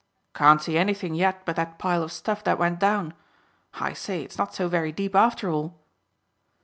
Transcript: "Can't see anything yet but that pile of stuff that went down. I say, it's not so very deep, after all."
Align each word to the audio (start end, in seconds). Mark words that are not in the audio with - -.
"Can't 0.33 0.59
see 0.63 0.79
anything 0.79 1.13
yet 1.13 1.45
but 1.45 1.55
that 1.57 1.77
pile 1.77 2.01
of 2.01 2.11
stuff 2.11 2.43
that 2.45 2.57
went 2.57 2.79
down. 2.79 3.13
I 3.75 3.93
say, 3.93 4.23
it's 4.23 4.35
not 4.39 4.55
so 4.55 4.67
very 4.67 4.91
deep, 4.91 5.13
after 5.15 5.51
all." 5.51 5.79